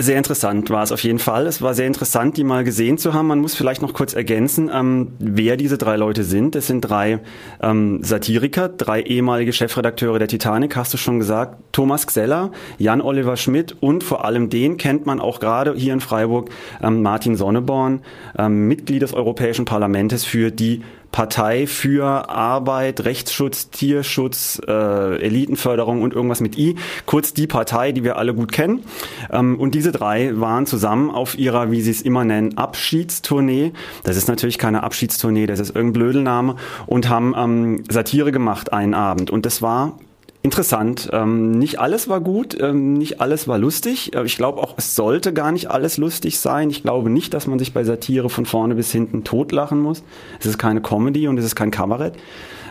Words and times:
Sehr 0.00 0.16
interessant 0.16 0.70
war 0.70 0.84
es 0.84 0.92
auf 0.92 1.02
jeden 1.02 1.18
Fall. 1.18 1.48
Es 1.48 1.60
war 1.60 1.74
sehr 1.74 1.88
interessant, 1.88 2.36
die 2.36 2.44
mal 2.44 2.62
gesehen 2.62 2.98
zu 2.98 3.14
haben. 3.14 3.26
Man 3.26 3.40
muss 3.40 3.56
vielleicht 3.56 3.82
noch 3.82 3.94
kurz 3.94 4.14
ergänzen, 4.14 4.70
ähm, 4.72 5.08
wer 5.18 5.56
diese 5.56 5.76
drei 5.76 5.96
Leute 5.96 6.22
sind. 6.22 6.54
Es 6.54 6.68
sind 6.68 6.82
drei 6.82 7.18
ähm, 7.60 8.04
Satiriker, 8.04 8.68
drei 8.68 9.02
ehemalige 9.02 9.52
Chefredakteure 9.52 10.20
der 10.20 10.28
Titanic, 10.28 10.76
hast 10.76 10.94
du 10.94 10.98
schon 10.98 11.18
gesagt. 11.18 11.58
Thomas 11.72 12.06
Xeller, 12.06 12.52
Jan-Oliver 12.78 13.36
Schmidt 13.36 13.76
und 13.80 14.04
vor 14.04 14.24
allem 14.24 14.50
den 14.50 14.76
kennt 14.76 15.04
man 15.04 15.18
auch 15.18 15.40
gerade 15.40 15.74
hier 15.74 15.94
in 15.94 16.00
Freiburg, 16.00 16.50
ähm, 16.80 17.02
Martin 17.02 17.34
Sonneborn, 17.34 18.02
ähm, 18.38 18.68
Mitglied 18.68 19.02
des 19.02 19.14
Europäischen 19.14 19.64
Parlaments 19.64 20.24
für 20.24 20.52
die 20.52 20.82
Partei 21.12 21.66
für 21.66 22.28
Arbeit, 22.28 23.04
Rechtsschutz, 23.04 23.70
Tierschutz, 23.70 24.60
äh, 24.66 25.22
Elitenförderung 25.22 26.02
und 26.02 26.12
irgendwas 26.12 26.40
mit 26.40 26.58
I. 26.58 26.76
Kurz 27.06 27.34
die 27.34 27.46
Partei, 27.46 27.92
die 27.92 28.04
wir 28.04 28.16
alle 28.16 28.34
gut 28.34 28.52
kennen. 28.52 28.84
Ähm, 29.30 29.58
und 29.58 29.74
diese 29.74 29.92
drei 29.92 30.38
waren 30.38 30.66
zusammen 30.66 31.10
auf 31.10 31.38
ihrer, 31.38 31.70
wie 31.70 31.80
sie 31.80 31.90
es 31.90 32.02
immer 32.02 32.24
nennen, 32.24 32.56
Abschiedstournee. 32.56 33.72
Das 34.04 34.16
ist 34.16 34.28
natürlich 34.28 34.58
keine 34.58 34.82
Abschiedstournee, 34.82 35.46
das 35.46 35.60
ist 35.60 35.74
irgendein 35.74 36.00
Blödelname. 36.00 36.56
Und 36.86 37.08
haben 37.08 37.34
ähm, 37.36 37.84
Satire 37.88 38.32
gemacht 38.32 38.72
einen 38.72 38.94
Abend. 38.94 39.30
Und 39.30 39.46
das 39.46 39.62
war 39.62 39.98
interessant. 40.42 41.10
Ähm, 41.12 41.50
nicht 41.52 41.80
alles 41.80 42.08
war 42.08 42.20
gut, 42.20 42.56
ähm, 42.60 42.94
nicht 42.94 43.20
alles 43.20 43.48
war 43.48 43.58
lustig. 43.58 44.14
Äh, 44.14 44.24
ich 44.24 44.36
glaube 44.36 44.62
auch, 44.62 44.74
es 44.76 44.94
sollte 44.94 45.32
gar 45.32 45.52
nicht 45.52 45.70
alles 45.70 45.96
lustig 45.96 46.38
sein. 46.38 46.70
Ich 46.70 46.82
glaube 46.82 47.10
nicht, 47.10 47.34
dass 47.34 47.46
man 47.46 47.58
sich 47.58 47.72
bei 47.72 47.84
Satire 47.84 48.30
von 48.30 48.46
vorne 48.46 48.74
bis 48.74 48.92
hinten 48.92 49.24
totlachen 49.24 49.80
muss. 49.80 50.02
Es 50.38 50.46
ist 50.46 50.58
keine 50.58 50.80
Comedy 50.80 51.28
und 51.28 51.38
es 51.38 51.44
ist 51.44 51.56
kein 51.56 51.70
Kabarett. 51.70 52.14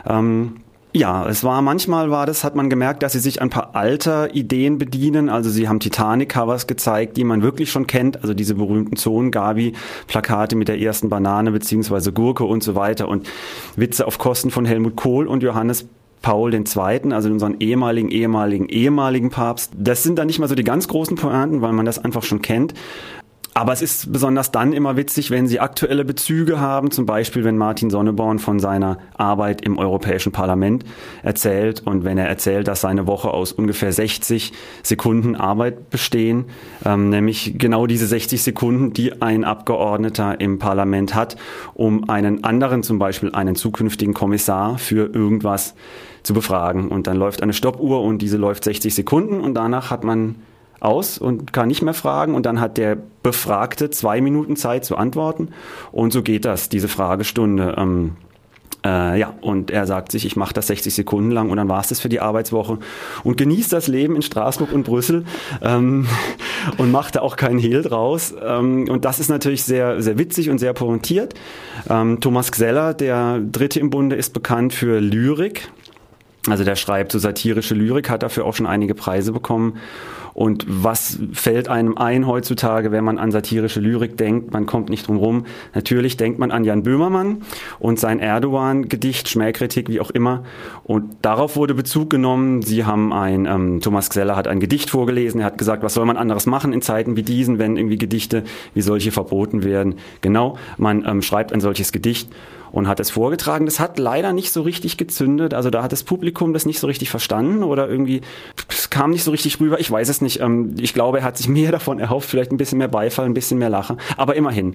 Ähm, 0.07 0.61
ja, 0.93 1.27
es 1.27 1.43
war 1.43 1.61
manchmal 1.61 2.09
war 2.09 2.25
das, 2.25 2.43
hat 2.43 2.55
man 2.55 2.69
gemerkt, 2.69 3.03
dass 3.03 3.11
sie 3.11 3.19
sich 3.19 3.41
ein 3.41 3.49
paar 3.49 3.75
alter 3.75 4.33
Ideen 4.33 4.77
bedienen. 4.77 5.29
Also 5.29 5.49
sie 5.49 5.67
haben 5.67 5.79
Titanic-Covers 5.79 6.65
gezeigt, 6.65 7.17
die 7.17 7.23
man 7.23 7.43
wirklich 7.43 7.69
schon 7.69 7.85
kennt. 7.85 8.21
Also 8.21 8.33
diese 8.33 8.55
berühmten 8.55 8.95
Zonen-Gabi-Plakate 8.95 10.55
mit 10.55 10.69
der 10.69 10.79
ersten 10.79 11.09
Banane 11.09 11.51
beziehungsweise 11.51 12.13
Gurke 12.13 12.45
und 12.45 12.63
so 12.63 12.73
weiter 12.75 13.09
und 13.09 13.27
Witze 13.75 14.07
auf 14.07 14.17
Kosten 14.17 14.49
von 14.49 14.65
Helmut 14.65 14.95
Kohl 14.95 15.27
und 15.27 15.43
Johannes 15.43 15.85
Paul 16.27 16.53
II., 16.53 17.13
also 17.13 17.29
unseren 17.29 17.55
ehemaligen, 17.61 18.09
ehemaligen, 18.09 18.67
ehemaligen 18.67 19.29
Papst. 19.29 19.71
Das 19.77 20.03
sind 20.03 20.19
dann 20.19 20.27
nicht 20.27 20.39
mal 20.39 20.49
so 20.49 20.55
die 20.55 20.65
ganz 20.65 20.89
großen 20.89 21.15
Pointen, 21.15 21.61
weil 21.61 21.71
man 21.71 21.85
das 21.85 21.99
einfach 21.99 22.23
schon 22.23 22.41
kennt. 22.41 22.73
Aber 23.57 23.73
es 23.73 23.81
ist 23.81 24.13
besonders 24.13 24.51
dann 24.51 24.71
immer 24.71 24.97
witzig, 24.97 25.31
wenn 25.31 25.47
sie 25.47 25.59
aktuelle 25.59 26.05
Bezüge 26.05 26.59
haben, 26.59 26.91
zum 26.91 27.07
Beispiel 27.07 27.43
wenn 27.43 27.57
Martin 27.57 27.89
Sonneborn 27.89 28.37
von 28.37 28.59
seiner 28.59 28.99
Arbeit 29.15 29.61
im 29.61 29.79
Europäischen 29.79 30.31
Parlament 30.31 30.85
erzählt 31.23 31.81
und 31.83 32.03
wenn 32.03 32.19
er 32.19 32.27
erzählt, 32.27 32.67
dass 32.67 32.81
seine 32.81 33.07
Woche 33.07 33.31
aus 33.31 33.53
ungefähr 33.53 33.91
60 33.91 34.53
Sekunden 34.83 35.35
Arbeit 35.35 35.89
bestehen, 35.89 36.45
ähm, 36.85 37.09
nämlich 37.09 37.55
genau 37.57 37.87
diese 37.87 38.05
60 38.05 38.43
Sekunden, 38.43 38.93
die 38.93 39.23
ein 39.23 39.43
Abgeordneter 39.43 40.39
im 40.39 40.59
Parlament 40.59 41.15
hat, 41.15 41.35
um 41.73 42.11
einen 42.11 42.43
anderen, 42.43 42.83
zum 42.83 42.99
Beispiel 42.99 43.31
einen 43.31 43.55
zukünftigen 43.55 44.13
Kommissar 44.13 44.77
für 44.77 45.11
irgendwas 45.15 45.73
zu 46.21 46.35
befragen. 46.35 46.89
Und 46.89 47.07
dann 47.07 47.17
läuft 47.17 47.41
eine 47.41 47.53
Stoppuhr 47.53 48.03
und 48.03 48.21
diese 48.21 48.37
läuft 48.37 48.65
60 48.65 48.93
Sekunden 48.93 49.41
und 49.41 49.55
danach 49.55 49.89
hat 49.89 50.03
man 50.03 50.35
aus 50.79 51.17
und 51.17 51.53
kann 51.53 51.67
nicht 51.67 51.81
mehr 51.81 51.93
fragen 51.93 52.35
und 52.35 52.45
dann 52.45 52.59
hat 52.59 52.77
der 52.77 52.97
Befragte 53.23 53.89
zwei 53.89 54.21
Minuten 54.21 54.55
Zeit 54.55 54.85
zu 54.85 54.95
antworten 54.97 55.49
und 55.91 56.13
so 56.13 56.21
geht 56.21 56.45
das, 56.45 56.69
diese 56.69 56.87
Fragestunde. 56.87 57.75
Ähm, 57.77 58.17
äh, 58.85 59.19
ja, 59.19 59.33
und 59.41 59.71
er 59.71 59.87
sagt 59.87 60.11
sich, 60.11 60.25
ich 60.25 60.35
mache 60.35 60.53
das 60.53 60.67
60 60.67 60.93
Sekunden 60.93 61.31
lang 61.31 61.49
und 61.49 61.57
dann 61.57 61.67
war 61.67 61.81
es 61.81 61.89
das 61.89 61.99
für 61.99 62.09
die 62.09 62.19
Arbeitswoche 62.19 62.77
und 63.23 63.37
genießt 63.37 63.73
das 63.73 63.87
Leben 63.87 64.15
in 64.15 64.21
Straßburg 64.21 64.71
und 64.71 64.83
Brüssel 64.83 65.25
ähm, 65.61 66.07
und 66.77 66.91
macht 66.91 67.15
da 67.15 67.21
auch 67.21 67.35
keinen 67.35 67.59
Hehl 67.59 67.81
draus. 67.81 68.33
Ähm, 68.41 68.87
und 68.87 69.03
das 69.03 69.19
ist 69.19 69.29
natürlich 69.29 69.63
sehr, 69.63 70.01
sehr 70.01 70.17
witzig 70.17 70.49
und 70.49 70.59
sehr 70.59 70.73
pointiert. 70.73 71.33
Ähm, 71.89 72.19
Thomas 72.21 72.51
Gseller, 72.51 72.93
der 72.93 73.39
Dritte 73.39 73.79
im 73.79 73.89
Bunde, 73.89 74.15
ist 74.15 74.33
bekannt 74.33 74.73
für 74.73 74.99
Lyrik. 74.99 75.69
Also 76.47 76.63
der 76.63 76.75
schreibt 76.75 77.11
so 77.11 77.19
satirische 77.19 77.75
Lyrik, 77.75 78.09
hat 78.09 78.23
dafür 78.23 78.45
auch 78.45 78.53
schon 78.53 78.67
einige 78.67 78.95
Preise 78.95 79.33
bekommen. 79.33 79.79
Und 80.37 80.65
was 80.67 81.17
fällt 81.33 81.67
einem 81.67 81.97
ein 81.97 82.27
heutzutage, 82.27 82.91
wenn 82.91 83.03
man 83.03 83.17
an 83.17 83.31
satirische 83.31 83.79
Lyrik 83.79 84.17
denkt? 84.17 84.53
Man 84.53 84.67
kommt 84.67 84.87
nicht 84.87 85.07
drum 85.07 85.17
rum. 85.17 85.47
Natürlich 85.73 86.15
denkt 86.15 86.37
man 86.37 86.51
an 86.51 86.63
Jan 86.63 86.83
Böhmermann 86.83 87.41
und 87.79 87.99
sein 87.99 88.19
Erdogan-Gedicht, 88.19 89.29
Schmähkritik, 89.29 89.89
wie 89.89 89.99
auch 89.99 90.11
immer. 90.11 90.43
Und 90.83 91.05
darauf 91.23 91.55
wurde 91.55 91.73
Bezug 91.73 92.11
genommen. 92.11 92.61
Sie 92.61 92.85
haben 92.85 93.13
ein, 93.13 93.47
ähm, 93.47 93.81
Thomas 93.81 94.11
Xeller 94.11 94.35
hat 94.35 94.47
ein 94.47 94.59
Gedicht 94.59 94.91
vorgelesen. 94.91 95.39
Er 95.39 95.47
hat 95.47 95.57
gesagt, 95.57 95.81
was 95.81 95.95
soll 95.95 96.05
man 96.05 96.17
anderes 96.17 96.45
machen 96.45 96.71
in 96.71 96.83
Zeiten 96.83 97.17
wie 97.17 97.23
diesen, 97.23 97.57
wenn 97.57 97.75
irgendwie 97.75 97.97
Gedichte 97.97 98.43
wie 98.75 98.81
solche 98.81 99.11
verboten 99.11 99.63
werden? 99.63 99.95
Genau, 100.21 100.59
man 100.77 101.03
ähm, 101.03 101.23
schreibt 101.23 101.51
ein 101.51 101.61
solches 101.61 101.91
Gedicht 101.91 102.29
und 102.71 102.87
hat 102.87 102.99
es 102.99 103.09
vorgetragen. 103.09 103.65
Das 103.65 103.79
hat 103.79 103.97
leider 103.99 104.33
nicht 104.33 104.51
so 104.51 104.61
richtig 104.61 104.97
gezündet. 104.97 105.53
Also 105.53 105.69
da 105.69 105.83
hat 105.83 105.91
das 105.91 106.03
Publikum 106.03 106.53
das 106.53 106.65
nicht 106.65 106.79
so 106.79 106.87
richtig 106.87 107.09
verstanden 107.09 107.63
oder 107.63 107.89
irgendwie, 107.89 108.21
kam 108.97 109.11
nicht 109.11 109.23
so 109.23 109.29
richtig 109.29 109.59
rüber. 109.59 109.79
Ich 109.79 109.91
weiß 109.91 110.09
es 110.09 110.21
nicht. 110.21 110.39
Ähm, 110.39 110.73
ich 110.79 110.95
glaube, 110.95 111.19
er 111.19 111.23
hat 111.23 111.37
sich 111.37 111.47
mehr 111.57 111.71
davon 111.71 111.99
erhofft, 111.99 112.27
vielleicht 112.27 112.51
ein 112.51 112.57
bisschen 112.57 112.79
mehr 112.79 112.87
Beifall, 112.87 113.25
ein 113.25 113.35
bisschen 113.35 113.59
mehr 113.59 113.69
Lache. 113.69 113.95
Aber 114.17 114.35
immerhin. 114.35 114.73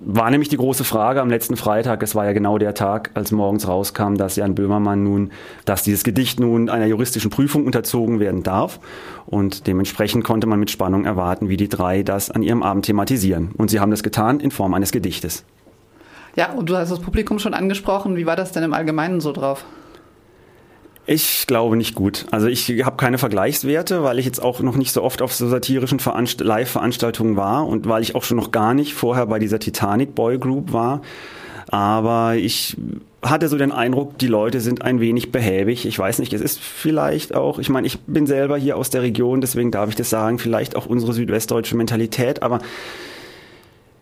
War 0.00 0.30
nämlich 0.30 0.48
die 0.48 0.56
große 0.56 0.84
Frage 0.84 1.20
am 1.20 1.28
letzten 1.28 1.56
Freitag, 1.56 2.02
es 2.02 2.14
war 2.14 2.24
ja 2.24 2.32
genau 2.32 2.56
der 2.56 2.72
Tag, 2.72 3.10
als 3.12 3.30
morgens 3.30 3.68
rauskam, 3.68 4.14
dass 4.14 4.36
Jan 4.36 4.54
Böhmermann 4.54 5.04
nun, 5.04 5.32
dass 5.66 5.82
dieses 5.82 6.02
Gedicht 6.02 6.40
nun 6.40 6.70
einer 6.70 6.86
juristischen 6.86 7.30
Prüfung 7.30 7.66
unterzogen 7.66 8.20
werden 8.20 8.42
darf. 8.42 8.80
Und 9.26 9.66
dementsprechend 9.66 10.24
konnte 10.24 10.46
man 10.46 10.58
mit 10.58 10.70
Spannung 10.70 11.04
erwarten, 11.04 11.50
wie 11.50 11.58
die 11.58 11.68
drei 11.68 12.02
das 12.02 12.30
an 12.30 12.42
ihrem 12.42 12.62
Abend 12.62 12.86
thematisieren. 12.86 13.50
Und 13.58 13.68
sie 13.68 13.80
haben 13.80 13.90
das 13.90 14.02
getan 14.02 14.40
in 14.40 14.50
Form 14.50 14.72
eines 14.72 14.92
Gedichtes. 14.92 15.44
Ja, 16.36 16.52
und 16.52 16.70
du 16.70 16.76
hast 16.76 16.90
das 16.90 17.00
Publikum 17.00 17.38
schon 17.38 17.52
angesprochen. 17.52 18.16
Wie 18.16 18.24
war 18.24 18.36
das 18.36 18.52
denn 18.52 18.62
im 18.62 18.72
Allgemeinen 18.72 19.20
so 19.20 19.32
drauf? 19.32 19.66
Ich 21.10 21.46
glaube 21.46 21.78
nicht 21.78 21.94
gut. 21.94 22.26
Also 22.32 22.48
ich 22.48 22.68
habe 22.84 22.98
keine 22.98 23.16
Vergleichswerte, 23.16 24.02
weil 24.02 24.18
ich 24.18 24.26
jetzt 24.26 24.42
auch 24.42 24.60
noch 24.60 24.76
nicht 24.76 24.92
so 24.92 25.02
oft 25.02 25.22
auf 25.22 25.32
so 25.32 25.48
satirischen 25.48 25.98
Live-Veranstaltungen 26.38 27.34
war 27.34 27.66
und 27.66 27.88
weil 27.88 28.02
ich 28.02 28.14
auch 28.14 28.24
schon 28.24 28.36
noch 28.36 28.50
gar 28.50 28.74
nicht 28.74 28.92
vorher 28.92 29.24
bei 29.24 29.38
dieser 29.38 29.58
Titanic 29.58 30.14
Boy 30.14 30.36
Group 30.36 30.74
war. 30.74 31.00
Aber 31.68 32.34
ich 32.34 32.76
hatte 33.22 33.48
so 33.48 33.56
den 33.56 33.72
Eindruck, 33.72 34.18
die 34.18 34.26
Leute 34.26 34.60
sind 34.60 34.82
ein 34.82 35.00
wenig 35.00 35.32
behäbig. 35.32 35.86
Ich 35.86 35.98
weiß 35.98 36.18
nicht, 36.18 36.34
es 36.34 36.42
ist 36.42 36.60
vielleicht 36.60 37.34
auch, 37.34 37.58
ich 37.58 37.70
meine, 37.70 37.86
ich 37.86 37.98
bin 38.00 38.26
selber 38.26 38.58
hier 38.58 38.76
aus 38.76 38.90
der 38.90 39.00
Region, 39.00 39.40
deswegen 39.40 39.70
darf 39.70 39.88
ich 39.88 39.96
das 39.96 40.10
sagen, 40.10 40.38
vielleicht 40.38 40.76
auch 40.76 40.84
unsere 40.84 41.14
südwestdeutsche 41.14 41.74
Mentalität, 41.74 42.42
aber 42.42 42.58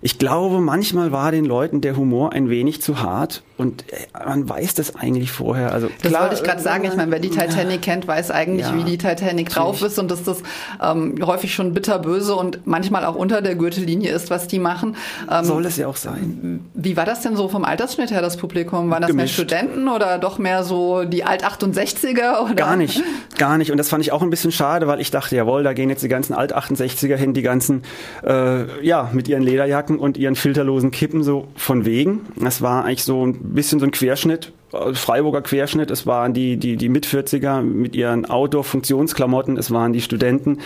ich 0.07 0.21
glaube, 0.21 0.61
manchmal 0.61 1.11
war 1.11 1.33
den 1.33 1.45
Leuten 1.45 1.81
der 1.81 1.97
Humor 1.97 2.33
ein 2.33 2.49
wenig 2.49 2.81
zu 2.81 3.03
hart 3.03 3.43
und 3.59 3.83
äh, 3.93 3.97
man 4.25 4.49
weiß 4.49 4.75
das 4.75 4.95
eigentlich 4.95 5.33
vorher. 5.33 5.73
Also 5.73 5.89
das 6.01 6.13
klar, 6.13 6.23
wollte 6.23 6.37
ich 6.37 6.45
gerade 6.45 6.63
sagen. 6.63 6.85
Ich 6.85 6.95
meine, 6.95 7.11
wer 7.11 7.19
die 7.19 7.31
Titanic 7.31 7.83
kennt, 7.83 8.07
weiß 8.07 8.31
eigentlich, 8.31 8.69
ja, 8.69 8.77
wie 8.77 8.85
die 8.85 8.99
Titanic 8.99 9.49
drauf 9.49 9.83
ist 9.83 9.99
und 9.99 10.09
dass 10.09 10.23
das 10.23 10.45
ähm, 10.81 11.19
häufig 11.27 11.53
schon 11.53 11.75
bitterböse 11.75 12.37
und 12.37 12.69
manchmal 12.69 13.05
auch 13.05 13.17
unter 13.17 13.43
der 13.43 13.57
Gürtellinie 13.57 14.13
ist, 14.13 14.31
was 14.31 14.47
die 14.47 14.61
machen. 14.61 14.95
Ähm, 15.29 15.45
Soll 15.45 15.67
es 15.67 15.77
ja 15.77 15.89
auch 15.89 15.97
sein. 15.97 16.65
Wie 16.75 16.97
war 16.97 17.05
das 17.05 17.23
denn 17.23 17.35
so 17.35 17.49
vom 17.49 17.65
Altersschnitt 17.65 18.13
her, 18.13 18.23
das 18.23 18.37
Publikum? 18.37 18.89
Waren 18.91 19.03
das 19.03 19.11
Gemischt. 19.11 19.37
mehr 19.37 19.45
Studenten 19.45 19.89
oder 19.89 20.19
doch 20.19 20.39
mehr 20.39 20.63
so 20.63 21.03
die 21.03 21.25
Alt-68er? 21.25 22.45
Oder? 22.45 22.55
Gar 22.55 22.77
nicht, 22.77 23.03
gar 23.39 23.59
nicht. 23.59 23.73
Und 23.73 23.79
das 23.79 23.89
fand 23.89 24.05
ich 24.05 24.13
auch 24.13 24.23
ein 24.23 24.31
bisschen 24.31 24.53
schade, 24.53 24.87
weil 24.87 25.01
ich 25.01 25.11
dachte, 25.11 25.35
jawohl, 25.35 25.65
da 25.65 25.73
gehen 25.73 25.91
jetzt 25.91 26.05
die 26.05 26.09
ganzen 26.09 26.33
Alt-68er 26.33 27.17
hin, 27.17 27.35
die 27.35 27.43
ganzen, 27.43 27.83
äh, 28.25 28.87
ja, 28.87 29.11
mit 29.13 29.27
ihren 29.27 29.43
Lederjacken 29.43 29.96
Jacken 29.97 29.99
und 29.99 30.17
ihren 30.17 30.37
filterlosen 30.37 30.91
Kippen 30.91 31.23
so 31.23 31.49
von 31.57 31.85
wegen. 31.85 32.21
Es 32.45 32.63
war 32.63 32.85
eigentlich 32.85 33.05
so 33.05 33.25
ein 33.25 33.55
bisschen 33.55 33.81
so 33.81 33.87
ein 33.87 33.91
Querschnitt, 33.91 34.53
äh, 34.73 34.95
Freiburger 34.95 35.43
Querschnitt. 35.43 35.91
Es 35.91 36.07
waren 36.07 36.33
die, 36.33 36.57
die, 36.57 36.77
die 36.77 36.89
Mit-40er 36.89 37.63
mit 37.63 37.95
ihren 37.97 38.27
Outdoor-Funktionsklamotten. 38.27 39.57
Es 39.57 39.71
waren 39.71 39.93
die 39.93 40.01
Studenten. 40.01 40.59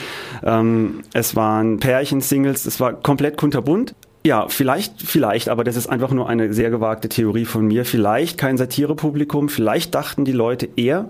Ähm, 0.44 1.00
es 1.12 1.36
waren 1.36 1.78
Pärchen, 1.78 2.20
Singles. 2.20 2.66
Es 2.66 2.80
war 2.80 2.92
komplett 2.94 3.36
kunterbunt. 3.36 3.94
Ja, 4.22 4.48
vielleicht, 4.48 5.00
vielleicht, 5.00 5.48
aber 5.48 5.64
das 5.64 5.76
ist 5.76 5.86
einfach 5.86 6.10
nur 6.10 6.28
eine 6.28 6.52
sehr 6.52 6.68
gewagte 6.68 7.08
Theorie 7.08 7.46
von 7.46 7.66
mir. 7.66 7.86
Vielleicht 7.86 8.36
kein 8.36 8.58
Satirepublikum. 8.58 9.48
Vielleicht 9.48 9.94
dachten 9.94 10.26
die 10.26 10.32
Leute 10.32 10.68
eher, 10.76 11.06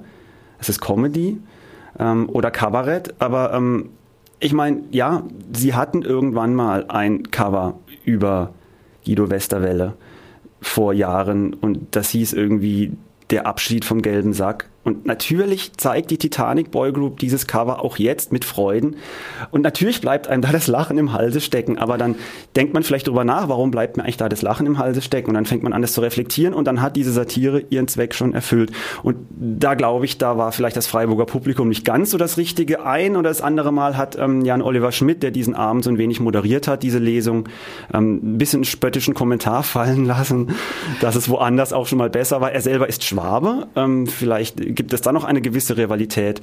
es 0.60 0.68
ist 0.68 0.80
Comedy 0.80 1.38
ähm, 1.98 2.28
oder 2.28 2.52
Kabarett. 2.52 3.14
Aber 3.18 3.52
ähm, 3.52 3.90
ich 4.40 4.52
meine, 4.52 4.82
ja, 4.90 5.22
sie 5.52 5.74
hatten 5.74 6.02
irgendwann 6.02 6.54
mal 6.54 6.86
ein 6.88 7.30
Cover 7.30 7.78
über 8.04 8.54
Guido 9.04 9.30
Westerwelle 9.30 9.94
vor 10.60 10.92
Jahren 10.92 11.54
und 11.54 11.94
das 11.94 12.10
hieß 12.10 12.32
irgendwie 12.32 12.92
der 13.30 13.46
Abschied 13.46 13.84
vom 13.84 14.02
gelben 14.02 14.32
Sack. 14.32 14.68
Und 14.90 15.06
natürlich 15.06 15.72
zeigt 15.76 16.10
die 16.10 16.18
Titanic 16.18 16.72
Boy 16.72 16.90
Group 16.90 17.20
dieses 17.20 17.46
Cover 17.46 17.84
auch 17.84 17.98
jetzt 17.98 18.32
mit 18.32 18.44
Freuden. 18.44 18.96
Und 19.52 19.62
natürlich 19.62 20.00
bleibt 20.00 20.26
einem 20.26 20.42
da 20.42 20.50
das 20.50 20.66
Lachen 20.66 20.98
im 20.98 21.12
Halse 21.12 21.40
stecken. 21.40 21.78
Aber 21.78 21.96
dann 21.96 22.16
denkt 22.56 22.74
man 22.74 22.82
vielleicht 22.82 23.06
drüber 23.06 23.22
nach, 23.22 23.48
warum 23.48 23.70
bleibt 23.70 23.96
mir 23.96 24.02
eigentlich 24.02 24.16
da 24.16 24.28
das 24.28 24.42
Lachen 24.42 24.66
im 24.66 24.78
Halse 24.78 25.00
stecken? 25.00 25.30
Und 25.30 25.34
dann 25.34 25.46
fängt 25.46 25.62
man 25.62 25.72
an, 25.72 25.80
das 25.80 25.92
zu 25.92 26.00
reflektieren. 26.00 26.54
Und 26.54 26.64
dann 26.64 26.82
hat 26.82 26.96
diese 26.96 27.12
Satire 27.12 27.62
ihren 27.70 27.86
Zweck 27.86 28.14
schon 28.14 28.34
erfüllt. 28.34 28.72
Und 29.04 29.16
da 29.30 29.74
glaube 29.74 30.06
ich, 30.06 30.18
da 30.18 30.36
war 30.36 30.50
vielleicht 30.50 30.76
das 30.76 30.88
Freiburger 30.88 31.24
Publikum 31.24 31.68
nicht 31.68 31.84
ganz 31.84 32.10
so 32.10 32.18
das 32.18 32.36
Richtige. 32.36 32.84
Ein 32.84 33.14
oder 33.14 33.28
das 33.28 33.42
andere 33.42 33.72
Mal 33.72 33.96
hat 33.96 34.18
ähm, 34.18 34.44
Jan 34.44 34.60
Oliver 34.60 34.90
Schmidt, 34.90 35.22
der 35.22 35.30
diesen 35.30 35.54
Abend 35.54 35.84
so 35.84 35.90
ein 35.90 35.98
wenig 35.98 36.18
moderiert 36.18 36.66
hat, 36.66 36.82
diese 36.82 36.98
Lesung, 36.98 37.48
ähm, 37.94 38.34
ein 38.34 38.38
bisschen 38.38 38.64
spöttischen 38.64 39.14
Kommentar 39.14 39.62
fallen 39.62 40.04
lassen, 40.10 40.48
dass 41.00 41.14
es 41.14 41.28
woanders 41.28 41.72
auch 41.72 41.86
schon 41.86 41.98
mal 41.98 42.10
besser 42.10 42.40
war. 42.40 42.50
Er 42.50 42.60
selber 42.60 42.88
ist 42.88 43.04
Schwabe. 43.04 43.68
Ähm, 43.76 44.08
vielleicht 44.08 44.76
gibt 44.80 44.94
es 44.94 45.02
da 45.02 45.12
noch 45.12 45.24
eine 45.24 45.42
gewisse 45.42 45.76
Rivalität. 45.76 46.40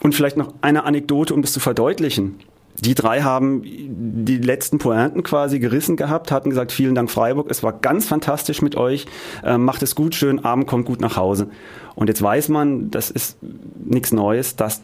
Und 0.00 0.16
vielleicht 0.16 0.36
noch 0.36 0.52
eine 0.62 0.82
Anekdote, 0.82 1.32
um 1.32 1.42
das 1.42 1.52
zu 1.52 1.60
verdeutlichen. 1.60 2.40
Die 2.80 2.96
drei 2.96 3.22
haben 3.22 3.62
die 3.64 4.38
letzten 4.38 4.78
Pointen 4.78 5.22
quasi 5.22 5.60
gerissen 5.60 5.94
gehabt, 5.94 6.32
hatten 6.32 6.50
gesagt, 6.50 6.72
vielen 6.72 6.96
Dank 6.96 7.08
Freiburg, 7.08 7.48
es 7.50 7.62
war 7.62 7.72
ganz 7.72 8.04
fantastisch 8.06 8.62
mit 8.62 8.74
euch, 8.74 9.06
äh, 9.44 9.58
macht 9.58 9.84
es 9.84 9.94
gut, 9.94 10.16
schön, 10.16 10.44
Abend 10.44 10.66
kommt 10.66 10.86
gut 10.86 11.00
nach 11.00 11.16
Hause. 11.16 11.50
Und 11.94 12.08
jetzt 12.08 12.20
weiß 12.20 12.48
man, 12.48 12.90
das 12.90 13.12
ist 13.12 13.36
nichts 13.84 14.10
Neues, 14.10 14.56
dass 14.56 14.82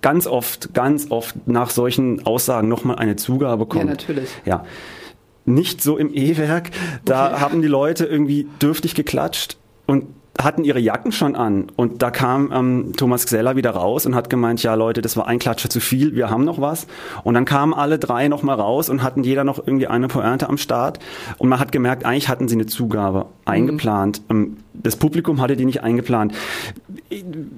ganz 0.00 0.28
oft, 0.28 0.74
ganz 0.74 1.10
oft 1.10 1.34
nach 1.48 1.70
solchen 1.70 2.24
Aussagen 2.24 2.68
nochmal 2.68 2.96
eine 2.98 3.16
Zugabe 3.16 3.66
kommt. 3.66 3.84
Ja, 3.84 3.90
natürlich. 3.90 4.30
Ja. 4.44 4.64
Nicht 5.44 5.82
so 5.82 5.98
im 5.98 6.14
E-Werk. 6.14 6.70
Da 7.04 7.32
okay. 7.32 7.40
haben 7.40 7.62
die 7.62 7.68
Leute 7.68 8.04
irgendwie 8.04 8.46
dürftig 8.62 8.94
geklatscht 8.94 9.56
und 9.86 10.04
hatten 10.40 10.62
ihre 10.62 10.78
Jacken 10.78 11.10
schon 11.10 11.34
an 11.34 11.66
und 11.74 12.00
da 12.00 12.10
kam 12.10 12.52
ähm, 12.52 12.92
Thomas 12.96 13.26
Gseller 13.26 13.56
wieder 13.56 13.70
raus 13.70 14.06
und 14.06 14.14
hat 14.14 14.30
gemeint, 14.30 14.62
ja 14.62 14.74
Leute, 14.74 15.02
das 15.02 15.16
war 15.16 15.26
ein 15.26 15.40
Klatscher 15.40 15.68
zu 15.68 15.80
viel, 15.80 16.14
wir 16.14 16.30
haben 16.30 16.44
noch 16.44 16.60
was. 16.60 16.86
Und 17.24 17.34
dann 17.34 17.44
kamen 17.44 17.74
alle 17.74 17.98
drei 17.98 18.28
noch 18.28 18.42
mal 18.42 18.54
raus 18.54 18.88
und 18.88 19.02
hatten 19.02 19.24
jeder 19.24 19.42
noch 19.42 19.58
irgendwie 19.58 19.88
eine 19.88 20.06
Pointe 20.06 20.48
am 20.48 20.56
Start 20.56 21.00
und 21.38 21.48
man 21.48 21.58
hat 21.58 21.72
gemerkt, 21.72 22.04
eigentlich 22.04 22.28
hatten 22.28 22.46
sie 22.46 22.54
eine 22.54 22.66
Zugabe 22.66 23.26
eingeplant. 23.46 24.22
Mhm. 24.28 24.58
Das 24.74 24.94
Publikum 24.94 25.40
hatte 25.40 25.56
die 25.56 25.64
nicht 25.64 25.82
eingeplant. 25.82 26.32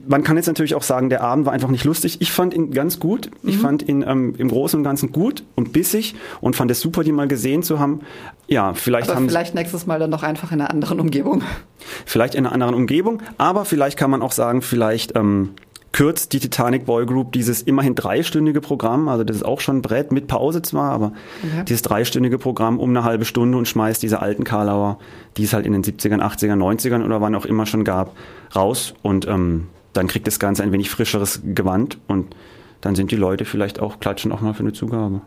Man 0.09 0.23
kann 0.23 0.37
jetzt 0.37 0.47
natürlich 0.47 0.75
auch 0.75 0.83
sagen, 0.83 1.11
der 1.11 1.23
Abend 1.23 1.45
war 1.45 1.53
einfach 1.53 1.69
nicht 1.69 1.85
lustig. 1.85 2.17
Ich 2.21 2.33
fand 2.33 2.55
ihn 2.55 2.71
ganz 2.71 2.99
gut. 2.99 3.31
Ich 3.43 3.59
mhm. 3.59 3.61
fand 3.61 3.89
ihn 3.89 4.05
ähm, 4.07 4.35
im 4.39 4.49
Großen 4.49 4.79
und 4.79 4.85
Ganzen 4.85 5.13
gut 5.13 5.45
und 5.55 5.75
bissig 5.75 6.15
und 6.41 6.57
fand 6.57 6.71
es 6.71 6.81
super, 6.81 7.05
die 7.05 7.13
mal 7.13 7.29
gesehen 7.29 7.63
zu 7.63 7.79
haben. 7.79 8.01
Ja, 8.47 8.73
vielleicht 8.73 9.11
Aber 9.11 9.17
haben 9.17 9.29
vielleicht 9.29 9.55
nächstes 9.55 9.87
Mal 9.87 9.99
dann 9.99 10.11
noch 10.11 10.23
einfach 10.23 10.51
in 10.51 10.61
einer 10.61 10.71
anderen 10.71 10.99
Umgebung. 10.99 11.43
Vielleicht 12.07 12.35
in 12.35 12.47
einer 12.47 12.53
anderen 12.53 12.75
Umgebung, 12.75 13.23
aber 13.39 13.65
vielleicht 13.65 13.97
kann 13.97 14.11
man 14.11 14.23
auch 14.23 14.33
sagen, 14.33 14.63
vielleicht 14.63 15.17
ähm, 15.17 15.51
kürzt 15.93 16.33
die 16.33 16.41
Titanic 16.41 16.87
Boy 16.87 17.05
Group 17.05 17.33
dieses 17.33 17.63
immerhin 17.63 17.95
dreistündige 17.95 18.61
Programm, 18.61 19.09
also 19.09 19.25
das 19.25 19.37
ist 19.37 19.43
auch 19.43 19.61
schon 19.61 19.79
ein 19.79 19.83
Brett, 19.83 20.13
mit 20.13 20.29
Pause 20.29 20.63
zwar, 20.63 20.93
aber 20.93 21.13
okay. 21.43 21.65
dieses 21.67 21.83
dreistündige 21.83 22.39
Programm 22.39 22.79
um 22.79 22.91
eine 22.91 23.05
halbe 23.05 23.25
Stunde 23.25 23.59
und 23.59 23.67
schmeißt 23.67 24.03
diese 24.03 24.21
alten 24.21 24.45
Karlauer, 24.45 24.99
die 25.37 25.45
es 25.45 25.53
halt 25.53 25.67
in 25.67 25.73
den 25.73 25.83
70ern, 25.83 26.21
80ern, 26.21 26.57
90ern 26.57 27.05
oder 27.05 27.21
wann 27.21 27.35
auch 27.35 27.45
immer 27.45 27.67
schon 27.67 27.85
gab, 27.85 28.15
raus 28.55 28.95
und 29.03 29.27
ähm, 29.27 29.67
dann 29.93 30.07
kriegt 30.07 30.27
das 30.27 30.39
Ganze 30.39 30.63
ein 30.63 30.73
wenig 30.73 30.91
frischeres 30.91 31.43
Gewand 31.45 31.99
und 32.07 32.37
dann 32.81 32.95
sind 32.95 33.11
die 33.11 33.17
Leute 33.17 33.45
vielleicht 33.45 33.81
auch 33.81 34.01
klatschen 34.01 34.33
auch 34.33 34.41
mal 34.41 34.55
für 34.55 34.61
eine 34.61 34.73
Zugabe. 34.73 35.23